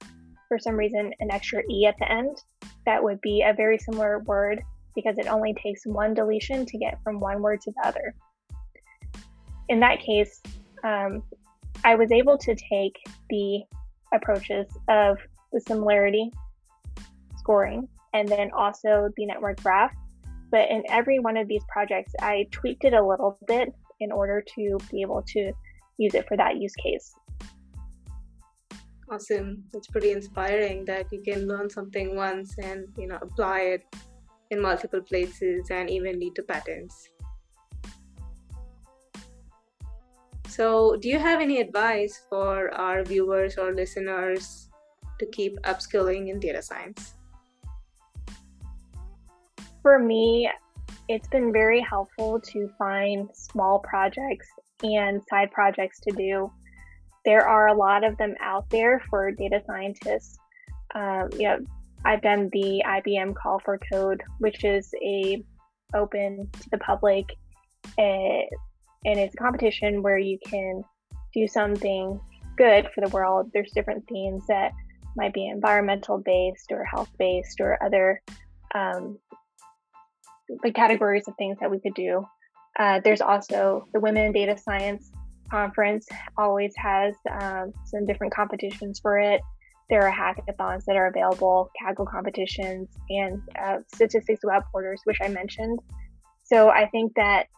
for 0.49 0.59
some 0.59 0.77
reason, 0.77 1.13
an 1.21 1.31
extra 1.31 1.63
E 1.71 1.87
at 1.87 1.97
the 1.99 2.11
end, 2.11 2.37
that 2.87 3.03
would 3.03 3.21
be 3.21 3.43
a 3.43 3.53
very 3.53 3.79
similar 3.79 4.21
word 4.21 4.63
because 4.95 5.19
it 5.19 5.27
only 5.27 5.55
takes 5.55 5.87
one 5.87 6.15
deletion 6.15 6.67
to 6.67 6.79
get 6.79 7.03
from 7.03 7.19
one 7.19 7.41
word 7.43 7.61
to 7.63 7.73
the 7.73 7.89
other. 7.89 8.15
In 9.69 9.81
that 9.81 10.01
case, 10.01 10.41
um, 10.85 11.23
I 11.85 11.95
was 11.95 12.13
able 12.13 12.39
to 12.39 12.55
take 12.55 12.97
the 13.31 13.63
approaches 14.13 14.67
of 14.89 15.19
the 15.53 15.61
similarity 15.61 16.31
scoring 17.43 17.89
and 18.15 18.29
then 18.29 18.51
also 18.53 19.09
the 19.17 19.27
network 19.27 19.63
graph. 19.63 19.93
But 20.51 20.71
in 20.71 20.83
every 20.89 21.19
one 21.19 21.37
of 21.37 21.49
these 21.49 21.65
projects, 21.69 22.13
I 22.21 22.47
tweaked 22.51 22.85
it 22.85 22.93
a 22.93 23.05
little 23.05 23.39
bit 23.47 23.73
in 24.01 24.13
order 24.13 24.45
to 24.55 24.79
be 24.91 25.01
able 25.03 25.23
to 25.35 25.53
use 25.99 26.15
it 26.15 26.29
for 26.29 26.37
that 26.37 26.57
use 26.57 26.75
case. 26.75 27.15
Awesome. 29.11 29.65
That's 29.73 29.89
pretty 29.89 30.13
inspiring 30.13 30.85
that 30.87 31.07
you 31.13 31.21
can 31.23 31.47
learn 31.47 31.69
something 31.69 32.17
once 32.17 32.57
and 32.59 32.89
you 32.97 33.07
know 33.07 33.19
apply 33.21 33.61
it 33.77 33.85
in 34.51 34.61
multiple 34.61 35.01
places 35.01 35.71
and 35.71 35.91
even 35.91 36.19
lead 36.19 36.35
to 36.37 36.43
patterns. 36.43 37.09
So, 40.49 40.97
do 40.97 41.09
you 41.09 41.19
have 41.19 41.41
any 41.41 41.61
advice 41.61 42.21
for 42.29 42.73
our 42.75 43.03
viewers 43.05 43.57
or 43.57 43.73
listeners 43.75 44.69
to 45.19 45.27
keep 45.33 45.57
upskilling 45.63 46.29
in 46.29 46.41
data 46.41 46.61
science? 46.61 47.15
For 49.83 49.99
me, 49.99 50.49
it's 51.09 51.29
been 51.29 51.53
very 51.53 51.81
helpful 51.81 52.41
to 52.41 52.69
find 52.79 53.29
small 53.35 53.81
projects 53.81 54.47
and 54.83 55.21
side 55.29 55.51
projects 55.51 56.01
to 56.01 56.13
do. 56.13 56.53
There 57.25 57.47
are 57.47 57.69
a 57.69 57.75
lot 57.75 58.05
of 58.05 58.17
them 58.17 58.35
out 58.41 58.71
there 58.71 59.03
for 59.11 59.33
data 59.33 59.61
scientists. 59.67 60.39
Um, 60.95 61.31
you 61.33 61.49
know, 61.49 61.59
I've 62.05 62.23
done 62.23 62.49
the 62.53 62.83
IBM 62.87 63.35
Call 63.35 63.61
for 63.65 63.79
Code, 63.93 64.23
which 64.39 64.65
is 64.65 64.93
a 65.03 65.43
open 65.95 66.49
to 66.61 66.71
the 66.71 66.79
public, 66.79 67.27
uh, 67.99 68.47
and 69.05 69.19
it's 69.19 69.35
a 69.35 69.39
competition 69.39 70.03
where 70.03 70.19
you 70.19 70.39
can 70.47 70.85
do 71.35 71.47
something 71.49 72.21
good 72.57 72.89
for 72.95 73.01
the 73.01 73.11
world. 73.11 73.51
There's 73.53 73.73
different 73.73 74.07
themes 74.09 74.45
that 74.49 74.73
might 75.17 75.35
be 75.35 75.49
environmental 75.49 76.19
based 76.19 76.71
or 76.71 76.85
health 76.85 77.11
based 77.19 77.61
or 77.61 77.83
other 77.85 78.21
um, 78.75 79.19
the 80.63 80.73
categories 80.73 81.25
of 81.29 81.35
things 81.37 81.59
that 81.61 81.71
we 81.71 81.81
could 81.81 81.95
do. 81.95 82.27
Uh, 82.79 83.01
there's 83.05 83.21
also 83.21 83.87
the 83.93 84.01
Women 84.01 84.27
in 84.27 84.33
Data 84.33 84.57
Science 84.57 85.11
Conference, 85.51 86.07
always 86.39 86.73
has 86.77 87.15
um, 87.31 87.73
some 87.85 88.07
different 88.07 88.33
competitions 88.33 88.99
for 89.01 89.19
it. 89.19 89.41
There 89.91 90.09
are 90.09 90.11
hackathons 90.11 90.85
that 90.87 90.97
are 90.97 91.09
available, 91.09 91.71
Kaggle 91.81 92.11
competitions, 92.11 92.89
and 93.11 93.43
uh, 93.63 93.79
Statistics 93.95 94.41
Without 94.43 94.65
Borders, 94.73 95.03
which 95.05 95.19
I 95.21 95.29
mentioned. 95.29 95.79
So 96.45 96.71
I 96.71 96.87
think 96.87 97.13
that 97.17 97.49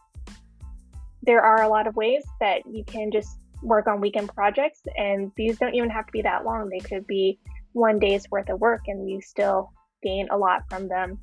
there 1.23 1.41
are 1.41 1.63
a 1.63 1.69
lot 1.69 1.87
of 1.87 1.95
ways 1.95 2.23
that 2.41 2.63
you 2.69 2.83
can 2.83 3.11
just 3.11 3.37
work 3.63 3.87
on 3.87 4.01
weekend 4.01 4.27
projects, 4.35 4.81
and 4.97 5.31
these 5.37 5.57
don't 5.57 5.73
even 5.73 5.89
have 5.89 6.05
to 6.05 6.11
be 6.11 6.21
that 6.23 6.43
long. 6.43 6.69
They 6.69 6.79
could 6.79 7.07
be 7.07 7.39
one 7.71 7.99
day's 7.99 8.29
worth 8.29 8.49
of 8.49 8.59
work, 8.59 8.81
and 8.87 9.09
you 9.09 9.21
still 9.21 9.71
gain 10.03 10.27
a 10.29 10.37
lot 10.37 10.63
from 10.69 10.89
them. 10.89 11.17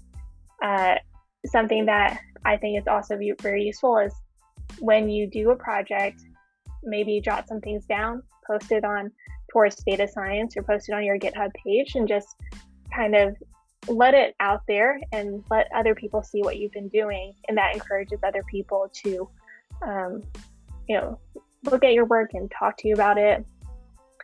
Uh, 0.64 0.94
something 1.46 1.86
that 1.86 2.20
I 2.44 2.56
think 2.56 2.78
is 2.78 2.86
also 2.86 3.18
very 3.40 3.64
useful 3.64 3.98
is 3.98 4.14
when 4.78 5.08
you 5.08 5.26
do 5.26 5.50
a 5.50 5.56
project, 5.56 6.22
maybe 6.82 7.20
jot 7.20 7.48
some 7.48 7.60
things 7.60 7.84
down, 7.86 8.22
post 8.46 8.72
it 8.72 8.84
on 8.84 9.10
towards 9.52 9.76
data 9.84 10.08
science 10.08 10.56
or 10.56 10.62
post 10.62 10.88
it 10.88 10.94
on 10.94 11.04
your 11.04 11.18
GitHub 11.18 11.50
page 11.64 11.94
and 11.94 12.08
just 12.08 12.36
kind 12.94 13.14
of 13.14 13.36
let 13.88 14.14
it 14.14 14.34
out 14.40 14.62
there 14.68 15.00
and 15.12 15.42
let 15.50 15.68
other 15.74 15.94
people 15.94 16.22
see 16.22 16.40
what 16.42 16.58
you've 16.58 16.72
been 16.72 16.88
doing. 16.88 17.34
And 17.48 17.56
that 17.58 17.74
encourages 17.74 18.20
other 18.22 18.42
people 18.50 18.90
to, 19.04 19.28
um, 19.82 20.22
you 20.88 20.96
know, 20.96 21.18
look 21.64 21.84
at 21.84 21.92
your 21.92 22.06
work 22.06 22.30
and 22.34 22.50
talk 22.56 22.76
to 22.78 22.88
you 22.88 22.94
about 22.94 23.18
it. 23.18 23.44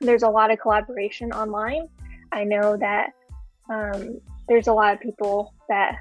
There's 0.00 0.22
a 0.22 0.28
lot 0.28 0.50
of 0.50 0.60
collaboration 0.60 1.32
online. 1.32 1.88
I 2.32 2.44
know 2.44 2.76
that 2.76 3.10
um, 3.70 4.20
there's 4.48 4.68
a 4.68 4.72
lot 4.72 4.94
of 4.94 5.00
people 5.00 5.54
that 5.68 5.96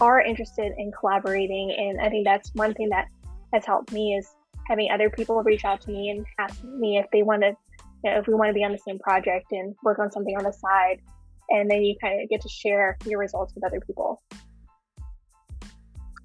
are 0.00 0.20
interested 0.20 0.72
in 0.78 0.92
collaborating. 0.98 1.74
And 1.76 2.00
I 2.00 2.08
think 2.08 2.26
that's 2.26 2.50
one 2.54 2.74
thing 2.74 2.88
that 2.90 3.06
has 3.52 3.64
helped 3.64 3.92
me 3.92 4.14
is 4.14 4.28
having 4.68 4.90
other 4.90 5.10
people 5.10 5.42
reach 5.42 5.64
out 5.64 5.80
to 5.82 5.90
me 5.90 6.10
and 6.10 6.26
ask 6.38 6.62
me 6.64 6.98
if 6.98 7.06
they 7.12 7.22
want 7.22 7.42
to, 7.42 7.54
you 8.04 8.10
know, 8.10 8.18
if 8.18 8.26
we 8.26 8.34
want 8.34 8.48
to 8.48 8.54
be 8.54 8.64
on 8.64 8.72
the 8.72 8.78
same 8.78 8.98
project 8.98 9.46
and 9.52 9.74
work 9.82 9.98
on 9.98 10.10
something 10.10 10.36
on 10.36 10.44
the 10.44 10.52
side. 10.52 11.00
And 11.50 11.68
then 11.68 11.82
you 11.82 11.96
kind 12.00 12.22
of 12.22 12.28
get 12.28 12.40
to 12.42 12.48
share 12.48 12.96
your 13.06 13.18
results 13.18 13.54
with 13.54 13.64
other 13.64 13.80
people. 13.80 14.22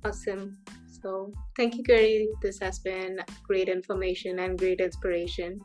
Awesome. 0.03 0.57
So 1.01 1.31
thank 1.57 1.75
you, 1.75 1.83
Gary. 1.83 2.27
This 2.41 2.59
has 2.59 2.79
been 2.79 3.19
great 3.43 3.69
information 3.69 4.39
and 4.39 4.57
great 4.57 4.79
inspiration. 4.79 5.59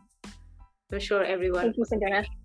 I'm 0.93 0.99
sure 0.99 1.23
everyone. 1.23 1.73
Thank 1.75 1.77
you. 1.77 2.40